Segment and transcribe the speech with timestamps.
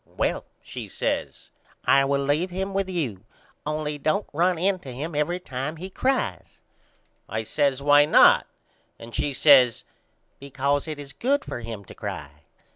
[0.17, 1.51] Well, she says,
[1.85, 3.23] I will leave him with you
[3.67, 6.59] only don't run in to him every time he cries.
[7.29, 8.47] I says Why not?
[8.97, 9.83] And she says
[10.39, 12.31] Because it is good for him to cry.